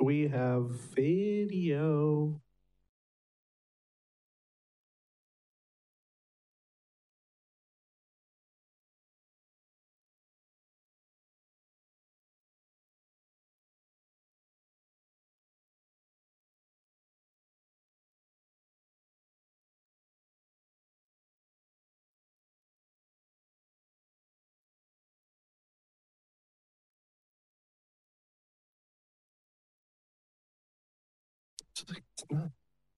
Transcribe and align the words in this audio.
We 0.00 0.28
have 0.28 0.70
video. 0.96 2.40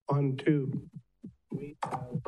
On 0.08 0.36
two. 0.44 0.88
We 1.52 1.76
have. 1.84 2.20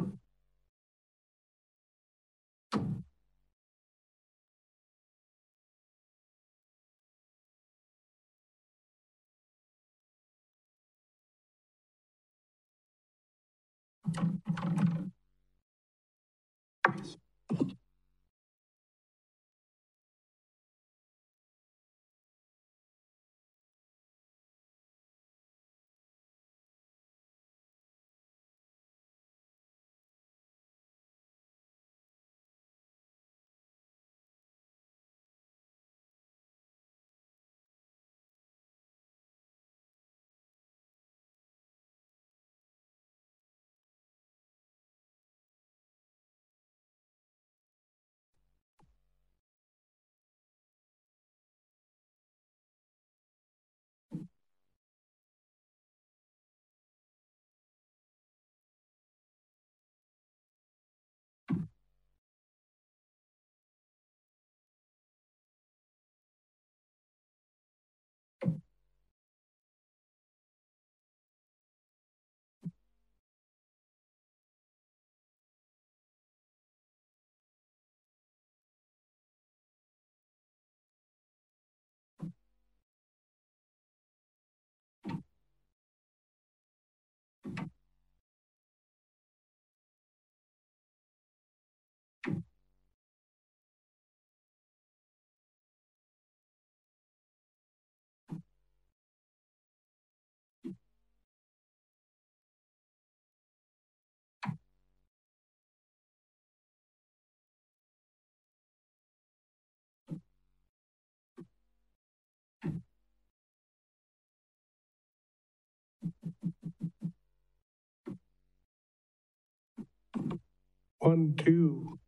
One, 121.01 121.35
two. 121.37 121.99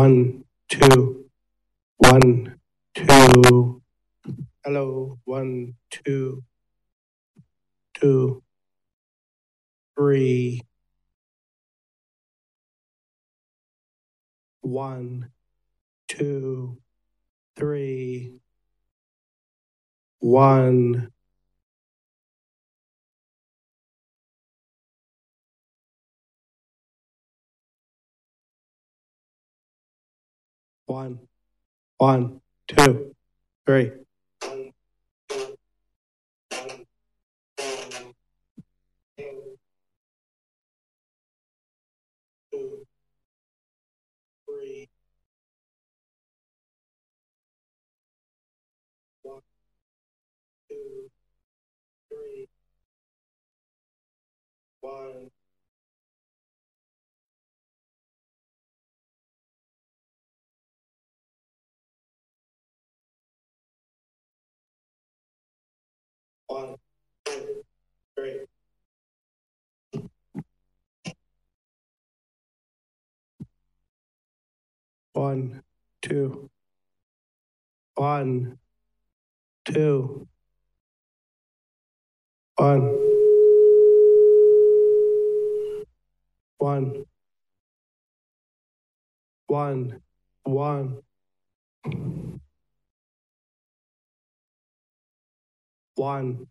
One, 0.00 0.44
two. 0.70 1.26
One, 1.98 2.58
two. 2.94 3.82
Hello, 4.64 5.18
one, 5.26 5.74
two. 5.90 6.42
Two. 7.92 8.42
Three. 9.94 10.62
One, 14.62 15.28
two, 16.08 16.78
three. 17.56 18.40
One. 20.20 21.12
One, 30.90 31.20
one, 31.98 32.40
two, 32.66 33.14
three. 33.64 33.92
One, 75.20 75.62
two. 76.00 76.48
One, 77.94 78.58
two. 79.66 80.26
One. 82.56 82.98
One. 86.56 87.04
One. 89.46 90.00
One. 90.44 91.02
One. 95.96 96.46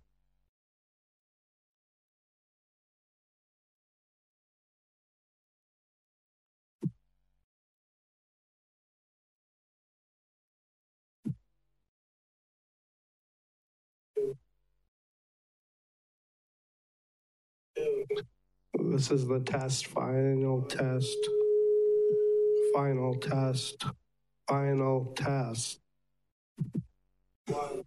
This 18.80 19.12
is 19.12 19.28
the 19.28 19.40
test, 19.40 19.88
final 19.88 20.62
test. 20.64 21.18
Final 22.74 23.16
test. 23.16 23.86
Final 24.48 25.14
test. 25.16 25.80
One. 27.48 27.84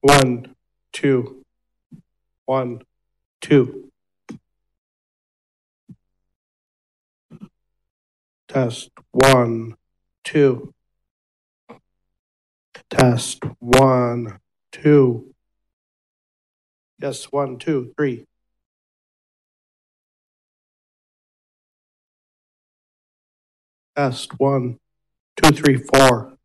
One, 0.00 0.54
two, 0.92 1.44
one, 2.46 2.82
two. 3.40 3.90
Test 8.46 8.90
one, 9.10 9.74
two. 10.24 10.72
Test 12.88 13.42
one, 13.58 14.38
two. 14.72 15.34
Yes, 17.00 17.24
one, 17.32 17.58
two, 17.58 17.92
three. 17.96 18.24
Test 23.96 24.38
one, 24.38 24.78
two, 25.36 25.50
three, 25.50 25.76
four. 25.76 26.37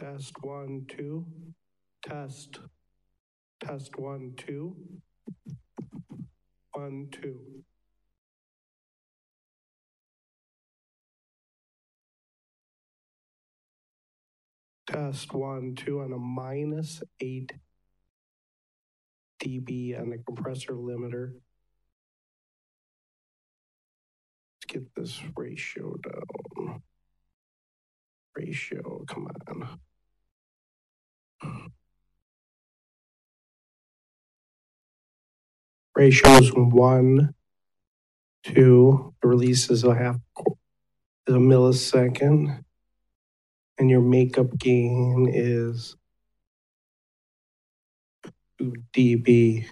Test 0.00 0.32
one, 0.40 0.86
two. 0.88 1.26
Test. 2.02 2.60
Test 3.62 3.98
one, 3.98 4.32
two. 4.34 4.74
One, 6.72 7.08
two. 7.12 7.62
Test 14.86 15.34
one, 15.34 15.74
two 15.74 16.00
on 16.00 16.14
a 16.14 16.18
minus 16.18 17.02
eight 17.20 17.52
dB 19.44 20.00
on 20.00 20.08
the 20.08 20.18
compressor 20.18 20.72
limiter. 20.72 21.32
Let's 24.56 24.66
get 24.66 24.94
this 24.94 25.20
ratio 25.36 25.94
down. 26.02 26.82
Ratio, 28.34 29.04
come 29.06 29.26
on. 29.48 29.78
Ratio 35.94 36.30
is 36.38 36.50
one, 36.54 37.34
two, 38.44 39.14
the 39.20 39.28
release 39.28 39.70
is 39.70 39.84
a 39.84 39.94
half, 39.94 40.16
is 41.26 41.34
a 41.34 41.38
millisecond. 41.38 42.64
And 43.78 43.90
your 43.90 44.00
makeup 44.00 44.56
gain 44.58 45.30
is 45.32 45.96
two 48.58 48.74
dB. 48.92 49.66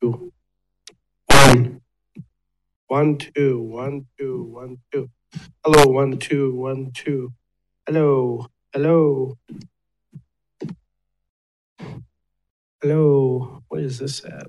One. 0.00 1.80
One, 2.86 3.18
two, 3.18 3.60
one, 3.60 4.06
two, 4.18 4.44
one, 4.44 4.78
two. 4.92 5.10
Hello, 5.64 5.90
one, 5.90 6.18
two, 6.18 6.54
one, 6.54 6.92
two. 6.92 7.32
Hello, 7.86 8.46
hello. 8.72 9.36
Hello, 12.80 13.62
what 13.68 13.80
is 13.80 13.98
this 13.98 14.24
at? 14.24 14.46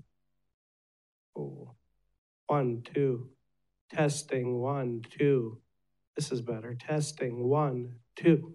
Oh, 1.36 1.74
one, 2.48 2.84
two. 2.94 3.30
Testing 3.92 4.60
one, 4.60 5.02
two. 5.18 5.60
This 6.16 6.32
is 6.32 6.42
better. 6.42 6.76
Testing 6.76 7.44
one, 7.48 7.96
two. 8.16 8.54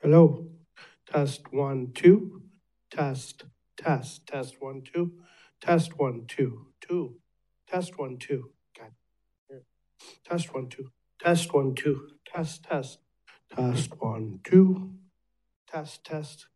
Hello, 0.00 0.46
test 1.06 1.52
one, 1.52 1.92
two, 1.94 2.42
test, 2.90 3.44
test, 3.76 4.26
test 4.26 4.56
one, 4.60 4.82
two, 4.82 5.12
test 5.60 5.98
one, 5.98 6.24
two, 6.26 6.66
two, 6.80 7.16
test 7.68 7.98
one, 7.98 8.18
two. 8.18 8.50
Test 10.24 10.54
one, 10.54 10.68
two, 10.68 10.90
test 11.22 11.52
one, 11.52 11.74
two, 11.74 12.08
test, 12.24 12.64
test, 12.64 12.98
test 13.54 13.90
one, 14.00 14.40
two, 14.44 14.94
test, 15.70 16.04
test. 16.04 16.46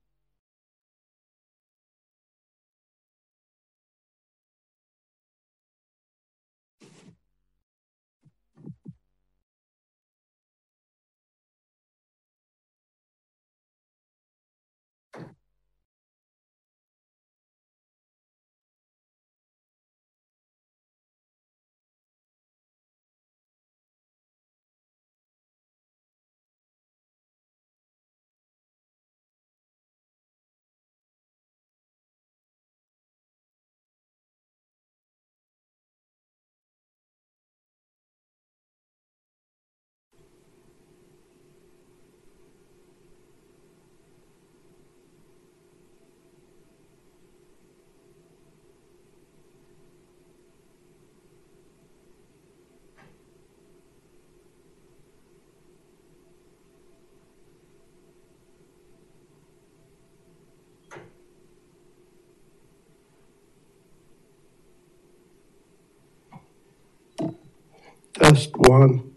Test 68.37 68.55
one. 68.59 69.15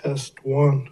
Test 0.00 0.44
one. 0.44 0.88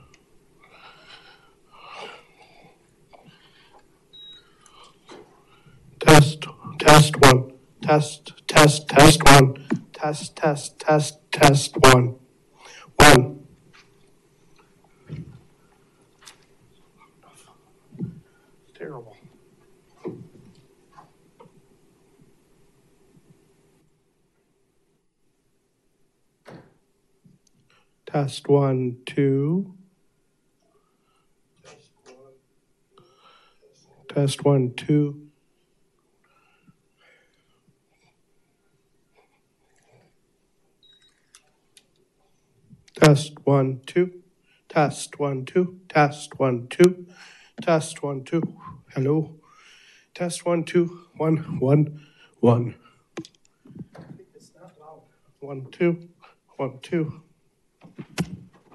Test, 6.00 6.46
test 6.80 7.16
one. 7.22 7.52
Test, 7.82 8.32
test, 8.48 8.88
test 8.88 9.22
one. 9.24 9.54
Test, 9.92 10.34
test, 10.34 10.80
test, 10.80 11.20
test 11.30 11.76
one. 11.76 12.16
Terrible. 18.74 19.16
Test 28.12 28.48
one, 28.48 28.96
two. 29.06 29.72
Test 34.08 34.44
one, 34.44 34.74
two. 34.74 35.28
Test 42.96 43.34
one, 43.44 43.80
two. 43.86 44.22
Test 44.68 45.20
one, 45.20 45.44
two. 45.44 45.78
Test 45.88 46.36
one, 46.36 46.66
two. 46.66 47.06
Test 47.62 48.02
one, 48.02 48.24
two. 48.24 48.42
Hello. 48.92 49.36
Test 50.16 50.44
one, 50.44 50.64
two. 50.64 51.06
One, 51.16 51.36
one, 51.60 52.00
one. 52.40 52.74
One, 55.38 55.66
two. 55.70 56.08
One, 56.56 56.80
two. 56.82 57.22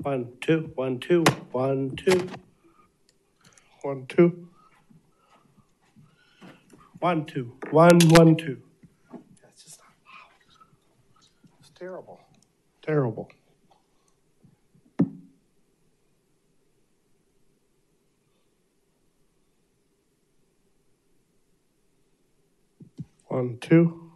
One, 0.06 0.34
two, 0.40 0.72
one, 0.76 1.00
two, 1.00 1.24
one, 1.52 1.96
two. 1.96 2.30
One, 3.82 4.06
two. 4.06 4.48
One, 7.00 7.26
two, 7.26 7.54
one, 7.72 7.98
one, 8.10 8.36
two. 8.36 8.62
That's 9.42 9.64
just 9.64 9.80
not 9.80 9.88
loud. 10.06 11.58
It's 11.60 11.72
terrible. 11.74 12.20
Terrible. 12.84 13.32
One, 23.28 23.58
two. 23.60 24.12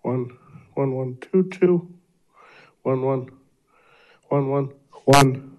One, 0.00 0.30
one, 0.72 0.92
one, 0.94 1.18
two, 1.20 1.42
two. 1.50 1.94
One, 2.84 3.02
one. 3.02 3.28
One, 4.30 4.48
one, 4.48 4.72
one. 5.04 5.58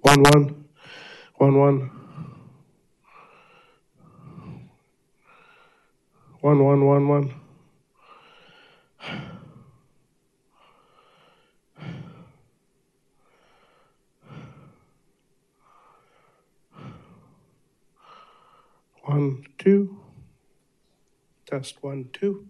One, 0.00 0.22
one. 0.22 0.64
One, 1.36 1.58
one. 1.58 1.90
One, 6.40 6.64
one, 6.64 6.84
one, 6.86 7.08
one. 7.08 7.34
One, 19.04 19.44
two. 19.58 20.00
Test 21.46 21.82
one, 21.82 22.08
two. 22.12 22.48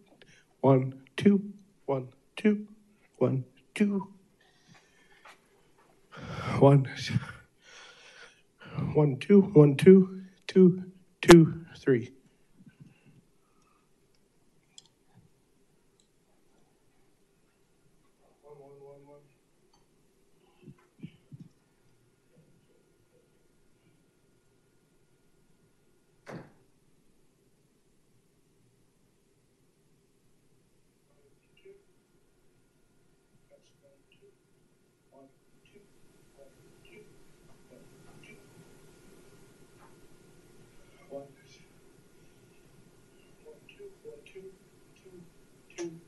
One, 0.61 1.03
two. 1.16 1.53
One, 1.87 2.09
two. 2.37 2.66
One, 3.18 3.45
two. 3.75 4.09
One. 6.62 6.87
One, 8.94 9.16
two. 9.18 9.40
One, 9.40 9.75
two. 9.77 10.22
Two, 10.46 10.85
two, 11.20 11.66
three. 11.77 12.12
One, 18.44 18.59
one, 18.61 18.70
one, 18.81 19.01
one. 19.09 19.20
One, 41.11 41.25
one, 43.44 43.57
two, 43.68 43.85
one, 44.03 44.16
two, 44.25 44.40
two, 45.05 45.20
two, 45.77 46.01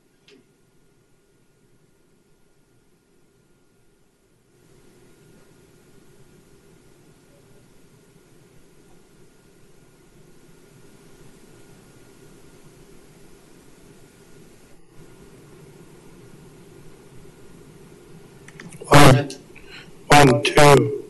three. 20.31 20.44
Two. 20.55 21.03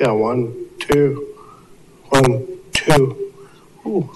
Yeah, 0.00 0.10
one, 0.10 0.66
two, 0.78 1.34
one, 2.10 2.46
two. 2.72 3.32
Ooh. 3.86 4.10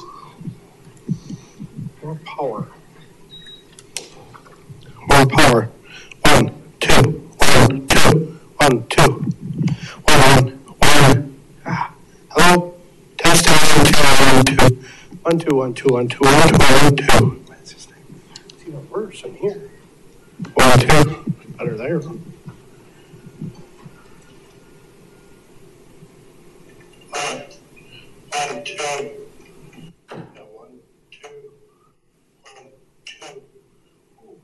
More 2.02 2.18
power. 2.24 2.68
More 5.08 5.26
power. 5.26 5.70
One, 6.22 6.50
two, 6.80 7.30
one, 7.38 7.86
two, 7.86 8.38
one, 8.56 8.86
two. 8.88 9.12
One, 10.04 10.58
one. 10.78 11.40
Ah, 11.64 11.94
hello? 12.30 12.74
Test, 13.16 13.44
test, 13.46 13.76
one, 13.76 13.86
two, 13.86 14.04
one, 14.24 14.44
two. 14.44 14.76
One, 15.22 15.38
two, 15.38 15.54
one, 15.56 15.74
two, 15.74 15.88
one, 15.92 16.08
two, 16.08 16.18
one, 16.20 16.48
two, 16.48 16.56
one, 16.58 16.96
two. 16.96 17.44
It's 17.60 17.72
just- 17.72 17.90
it's 18.50 18.62
even 18.66 18.90
worse 18.90 19.22
in 19.24 19.34
here. 19.36 19.70
One, 20.54 20.78
two. 20.80 21.32
Better 21.56 21.76
there. 21.76 21.98
One, 27.10 27.42
one, 28.30 28.64
two. 28.64 28.76
Yeah, 30.10 30.42
one, 30.52 30.80
two, 31.10 31.28
one, 32.44 32.72
two. 33.04 33.42
Ooh. 34.20 34.40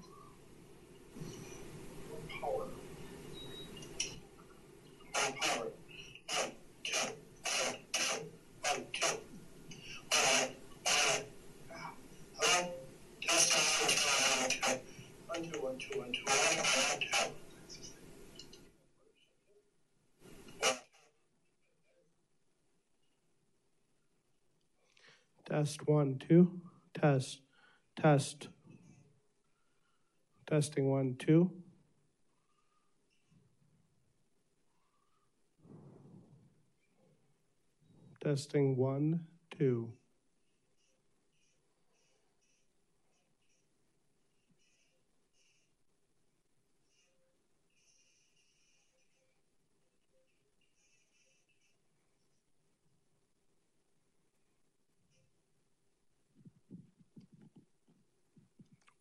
More 2.11 2.20
power. 2.40 2.66
More 5.14 5.33
power. 5.40 5.66
One, 6.29 6.53
two, 6.85 6.99
one, 7.42 7.77
two, 7.92 8.18
one, 8.62 8.87
two. 8.92 9.16
One, 10.11 10.51
one. 10.85 11.25
Ah, 11.73 11.92
Hello? 12.40 12.70
Test, 13.23 13.53
test, 13.53 13.68
one, 15.29 15.40
two, 15.40 15.61
one, 15.61 15.79
two. 15.79 15.79
One, 15.79 15.79
two, 15.79 15.79
one, 15.79 15.79
two, 15.79 15.99
one, 16.01 16.12
two, 16.12 16.25
one, 16.25 16.38
two, 16.53 16.62
one, 16.88 17.01
two. 17.01 17.31
Test 25.48 25.87
one, 25.87 26.18
two, 26.26 26.61
test, 26.98 27.40
test. 28.00 28.48
Testing 30.46 30.90
one, 30.90 31.16
two. 31.18 31.50
Testing 38.22 38.76
one, 38.76 39.20
two. 39.59 39.92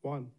One. 0.04 0.32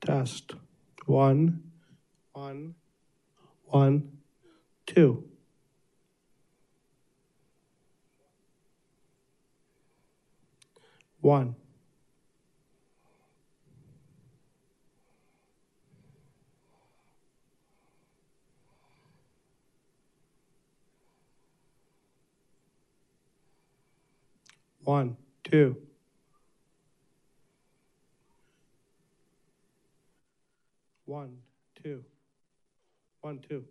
Test. 0.00 0.54
One, 1.06 1.62
one, 2.32 2.74
one, 3.70 4.10
two. 4.86 5.24
One. 11.20 11.54
One, 24.84 25.16
two. 25.44 25.76
One. 31.04 31.47
One, 33.20 33.40
two. 33.48 33.64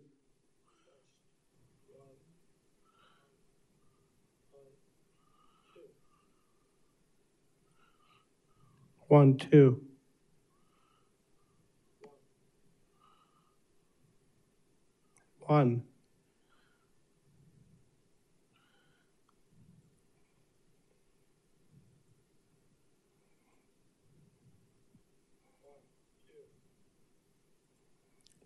One, 9.08 9.38
two. 9.38 9.80
One. 15.40 15.82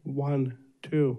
One, 0.04 0.61
two. 0.92 1.18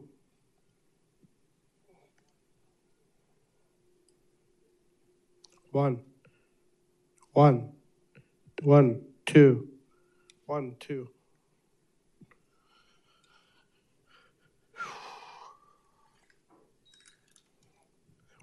One. 5.72 6.00
One. 7.34 7.72
One, 8.62 9.02
two. 9.26 9.68
One, 10.46 10.76
two. 10.80 11.10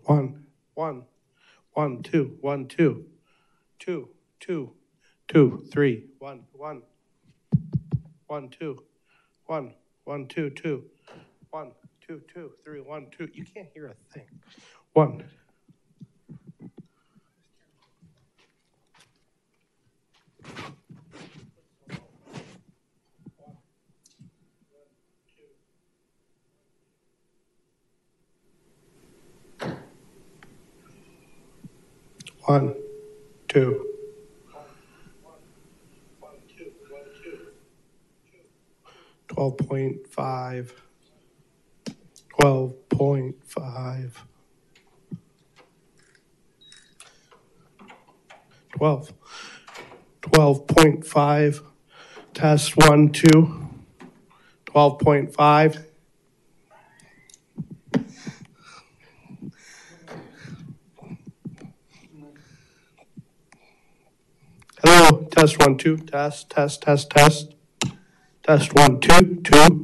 One, 0.06 0.42
one, 0.74 1.04
one, 1.74 2.02
two, 2.02 2.36
one, 2.40 2.66
two, 2.66 3.06
two, 3.78 4.08
two, 4.40 4.72
two, 5.28 5.64
three, 5.70 6.06
one, 6.18 6.42
one, 6.52 6.82
one, 8.26 8.48
two, 8.48 8.82
one, 9.46 9.74
one, 10.02 10.26
two, 10.26 10.50
two, 10.50 10.86
one, 11.50 11.72
two, 12.06 12.22
two, 12.32 12.52
three, 12.64 12.80
one, 12.80 13.06
two. 13.16 13.28
You 13.32 13.44
can't 13.44 13.68
hear 13.74 13.86
a 13.86 14.12
thing. 14.12 14.26
One. 14.92 15.24
One, 32.44 32.74
two. 33.48 33.86
Twelve 39.28 39.56
point 39.58 40.08
five. 40.08 40.74
Twelve 42.40 42.88
point 42.88 43.36
five. 43.44 44.24
Twelve. 48.74 49.12
Twelve 50.22 50.66
point 50.66 51.06
five. 51.06 51.60
Test 52.32 52.78
one, 52.78 53.10
two. 53.10 53.68
Twelve 54.64 54.98
point 55.00 55.34
five. 55.34 55.84
Hello, 64.82 65.26
test 65.30 65.58
one, 65.58 65.76
two, 65.76 65.98
test, 65.98 66.48
test, 66.48 66.80
test, 66.80 67.10
test. 67.10 67.54
Test 68.42 68.74
one, 68.74 68.98
two, 68.98 69.42
two. 69.42 69.79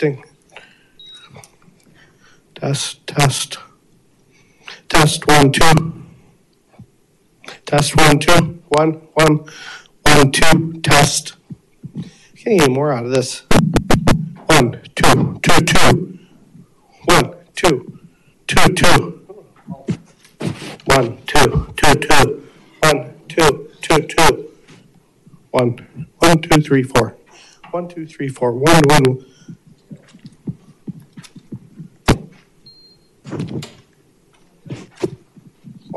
Testing. 0.00 0.24
Test, 2.54 3.06
test. 3.06 3.58
Test 4.88 5.26
one, 5.26 5.52
two. 5.52 6.02
Test 7.66 7.96
one, 7.96 8.18
two. 8.18 8.62
One, 8.68 8.92
one, 9.14 9.44
one, 10.02 10.32
two. 10.32 10.80
Test. 10.82 11.36
Can't 12.36 12.58
get 12.58 12.62
any 12.62 12.72
more 12.72 12.92
out 12.92 13.04
of 13.04 13.12
this. 13.12 13.42
One, 14.46 14.80
two, 14.94 15.38
two, 15.42 15.64
two. 15.66 16.18
One, 17.04 17.34
two, 17.54 17.98
two, 18.46 18.74
two. 18.74 19.26
One, 20.86 21.18
two, 21.26 21.74
two, 21.76 21.94
two. 21.94 22.48
One, 22.82 23.14
two, 23.28 23.70
two, 23.82 23.98
two. 24.06 24.50
One, 25.50 26.08
one, 26.18 26.40
two, 26.40 26.60
three, 26.62 26.84
four. 26.84 27.16
One, 27.70 27.88
two, 27.88 28.06
three, 28.06 28.28
four. 28.28 28.52
One, 28.52 28.82
one. 28.88 29.24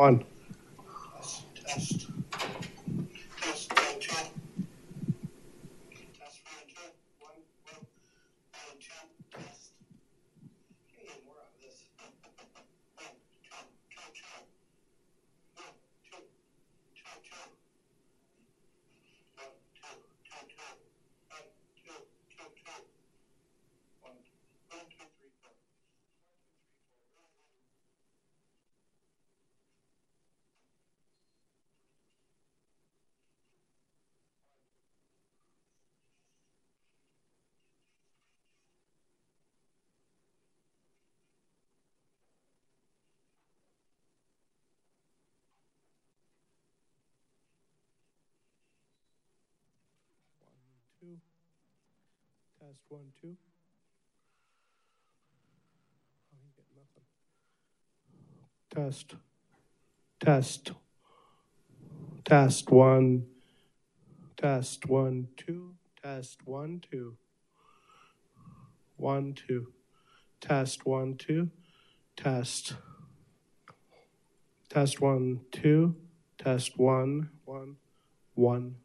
One. 0.04 0.20
Test, 1.16 1.46
test. 1.56 2.08
Test, 3.40 3.72
one, 3.72 4.00
two. 4.02 4.12
Test, 6.20 6.44
one, 6.44 6.68
two. 6.68 6.92
One, 7.24 7.40
one, 7.64 7.88
one, 8.52 8.76
two, 8.84 9.00
test. 9.32 9.72
Can't 10.92 11.08
get 11.08 11.24
more 11.24 11.40
out 11.40 11.56
of 11.56 11.64
this. 11.64 11.88
One, 13.00 13.16
two, 13.48 13.64
two, 13.96 14.04
two. 14.12 14.44
One, 15.56 15.72
two, 16.04 16.20
two, 17.00 17.16
two. 17.24 17.48
One, 19.40 19.56
two, 19.72 20.04
two, 20.28 20.44
two. 20.52 20.84
One, 21.32 21.48
two, 21.80 21.96
two, 22.28 22.44
two. 22.60 22.76
One, 24.04 24.20
one, 24.68 24.84
two, 24.92 25.08
three, 25.16 25.32
four. 25.40 25.56
Two. 51.04 51.18
Test 52.60 52.84
one, 52.90 53.12
two. 53.22 53.36
I 56.32 56.36
ain't 56.40 56.56
getting 56.56 56.76
nothing. 56.78 57.04
Test. 58.74 59.16
Test. 60.20 60.72
Test 62.24 62.72
one. 62.72 63.26
Test 64.38 64.88
one, 64.88 65.28
two. 65.36 65.76
Test 66.02 66.40
one, 66.46 66.82
two. 66.90 67.18
One, 68.96 69.34
two. 69.34 69.74
Test 70.40 70.86
one, 70.86 71.18
two. 71.18 71.50
Test. 72.16 72.76
Test 74.70 75.02
one, 75.02 75.42
two. 75.52 75.96
Test 76.38 76.78
one, 76.78 77.30
one, 77.46 77.76
one. 78.36 78.76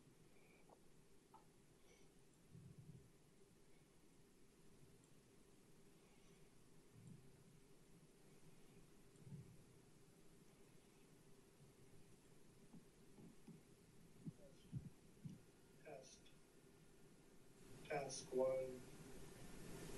Test 18.08 18.24
one. 18.32 18.48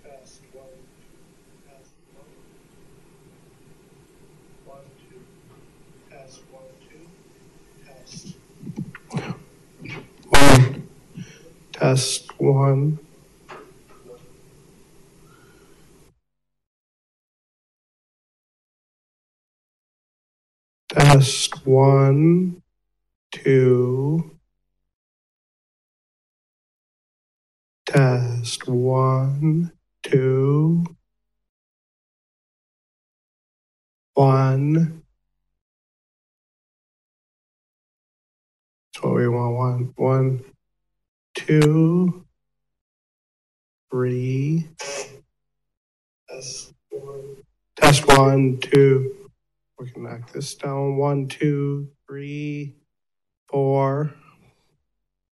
Test 0.02 0.40
one. 0.52 0.64
Test 1.68 1.92
one. 2.16 2.26
One, 4.66 4.84
two. 4.98 5.20
Test 6.10 6.40
one, 6.50 6.64
two. 6.90 7.06
Test. 7.86 8.36
One. 10.28 10.88
Test 11.72 12.40
one. 12.40 12.98
Test 20.88 21.64
one, 21.64 22.62
two. 23.30 24.39
Test 27.92 28.68
one, 28.68 29.72
two, 30.04 30.84
one. 34.14 35.02
That's 38.94 39.02
what 39.02 39.14
we 39.14 39.26
want. 39.26 39.56
One, 39.56 39.92
one, 39.96 40.44
two, 41.34 42.24
three. 43.90 44.68
Test 46.28 48.06
one. 48.06 48.58
Two. 48.60 49.30
We 49.80 49.90
can 49.90 50.04
knock 50.04 50.30
this 50.30 50.54
down. 50.54 50.96
One, 50.96 51.26
two, 51.26 51.88
three, 52.06 52.76
four. 53.48 54.14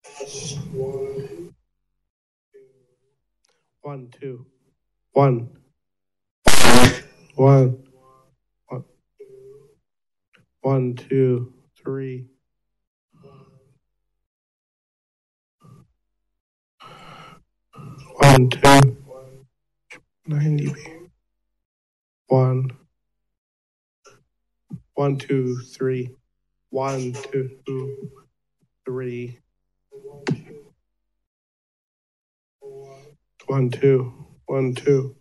Test 0.02 0.58
one. 0.72 1.49
One, 3.82 4.10
two, 4.10 4.44
one, 5.12 5.56
one, 7.34 7.82
one, 8.68 8.84
one, 10.60 10.94
two, 10.96 11.54
three. 11.82 12.26
One, 18.18 18.50
two, 18.50 18.96
ninety. 20.26 20.74
One, 22.26 22.70
one, 24.92 25.16
two, 25.16 25.56
three. 25.56 26.10
One, 26.68 27.14
two, 27.14 28.10
three. 28.84 29.38
One, 33.50 33.68
two, 33.68 34.12
one, 34.46 34.76
two, 34.76 35.16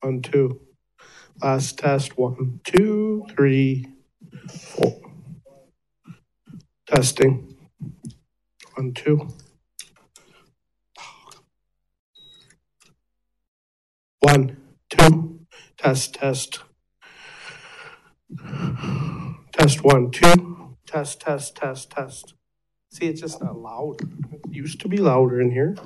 one, 0.00 0.22
two. 0.22 0.60
Last 1.40 1.78
test, 1.78 2.18
one, 2.18 2.58
two, 2.64 3.24
three, 3.30 3.86
four. 4.50 5.00
Testing. 6.88 7.56
One, 8.74 8.92
two. 8.92 9.28
One, 14.18 14.56
two. 14.90 15.46
Test, 15.78 16.14
test. 16.14 16.58
Test 19.52 19.84
one, 19.84 20.10
two. 20.10 20.76
Test, 20.88 21.20
test, 21.20 21.54
test, 21.54 21.88
test. 21.88 22.34
See, 22.90 23.06
it's 23.06 23.20
just 23.20 23.40
not 23.40 23.56
loud. 23.56 23.98
It 24.32 24.40
used 24.50 24.80
to 24.80 24.88
be 24.88 24.96
louder 24.96 25.40
in 25.40 25.52
here. 25.52 25.76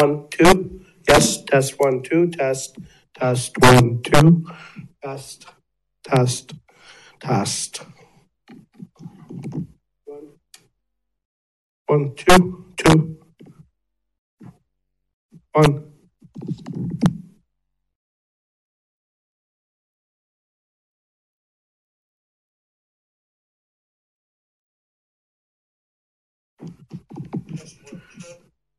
One, 0.00 0.28
two. 0.30 0.80
Yes, 1.08 1.42
test 1.42 1.74
one, 1.80 2.04
two. 2.04 2.28
Test, 2.28 2.78
test 3.18 3.58
one, 3.58 4.00
two. 4.00 4.46
Test, 5.02 5.46
test, 6.04 6.52
test. 7.18 7.82
One, 11.86 12.14
two, 12.14 12.74
two. 12.76 13.18
One. 15.52 15.92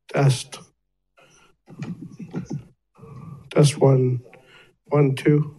Test. 0.08 0.69
Test 3.52 3.78
one, 3.80 4.22
one, 4.86 5.16
two. 5.16 5.58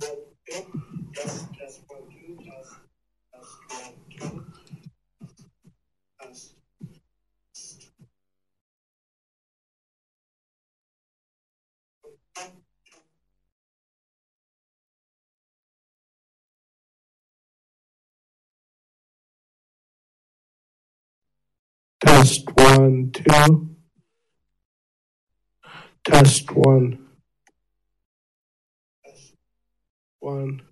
Test 22.00 22.48
one, 22.54 23.10
two. 23.12 23.79
Test 26.10 26.50
one. 26.56 26.98
One. 30.18 30.62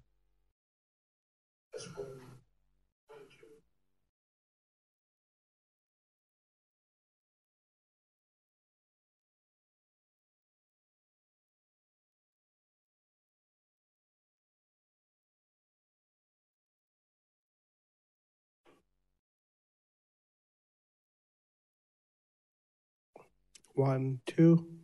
One, 23.74 24.20
two. 24.26 24.77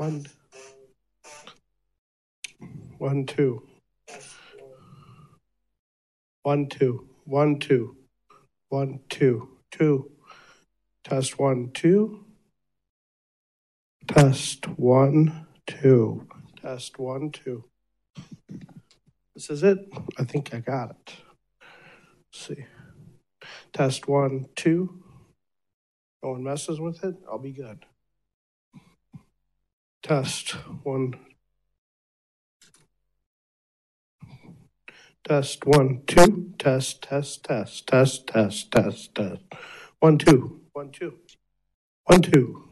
One. 0.00 0.24
One, 2.96 3.26
two. 3.26 3.68
One, 6.42 6.68
two. 6.68 7.06
One, 7.26 7.58
two. 7.58 7.96
One, 8.70 9.00
two. 9.10 9.58
Two. 9.70 10.10
Test 11.04 11.38
one, 11.38 11.72
two. 11.74 12.24
Test 14.08 14.68
one, 14.78 15.46
two. 15.66 16.26
Test 16.62 16.98
one, 16.98 17.30
two. 17.30 17.64
This 19.34 19.50
is 19.50 19.62
it. 19.62 19.86
I 20.18 20.24
think 20.24 20.54
I 20.54 20.60
got 20.60 20.92
it. 20.92 21.12
Let's 22.32 22.46
see. 22.46 22.64
Test 23.74 24.08
one, 24.08 24.46
two. 24.56 25.02
No 26.22 26.30
one 26.30 26.42
messes 26.42 26.80
with 26.80 27.04
it. 27.04 27.16
I'll 27.30 27.38
be 27.38 27.52
good. 27.52 27.84
Test 30.02 30.52
one. 30.82 31.14
Test 35.22 35.66
one, 35.66 36.02
two. 36.06 36.54
Test, 36.58 37.02
test, 37.02 37.44
test, 37.44 37.86
test, 37.86 38.26
test, 38.26 38.72
test, 38.72 39.14
test. 39.14 39.42
One, 40.00 40.16
two. 40.16 40.62
One, 40.72 40.90
two. 40.90 41.16
One, 42.04 42.22
two. 42.22 42.69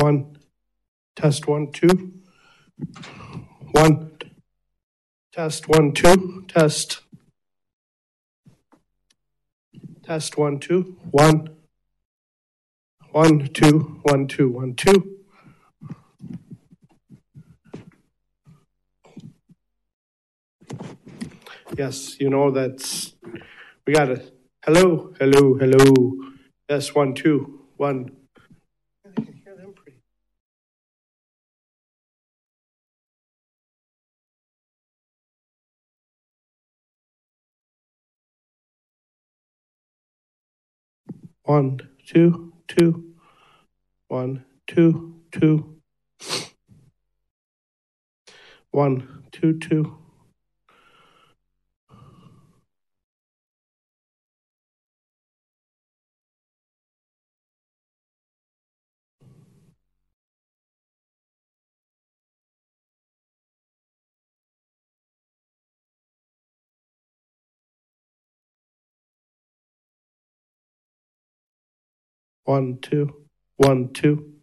One. 0.00 0.36
Test 1.16 1.48
one, 1.48 1.72
two. 1.72 2.12
One. 3.72 4.12
Test 5.32 5.68
one, 5.68 5.92
two. 5.92 6.44
Test. 6.46 7.00
Test 10.04 10.38
one, 10.38 10.60
two. 10.60 10.96
One. 11.10 11.48
One, 13.10 13.48
two, 13.48 14.00
one, 14.04 14.28
two, 14.28 14.48
one, 14.50 14.76
two. 14.76 15.16
Yes, 21.76 22.20
you 22.20 22.30
know 22.30 22.52
that's 22.52 23.14
we 23.84 23.94
got 23.94 24.10
it. 24.10 24.32
Hello, 24.64 25.12
hello, 25.18 25.54
hello. 25.54 26.12
Yes, 26.68 26.94
one, 26.94 27.14
two, 27.14 27.62
one. 27.76 28.12
One, 41.48 41.80
two, 42.06 42.52
two. 42.68 43.14
One, 44.08 44.44
two, 44.66 45.14
two. 45.32 45.80
One, 48.70 49.24
two, 49.32 49.58
two. 49.58 49.97
One, 72.48 72.78
two, 72.80 73.26
one, 73.58 73.92
two. 73.92 74.37